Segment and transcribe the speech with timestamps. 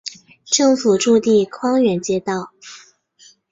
[0.45, 2.51] 政府驻地匡远街道。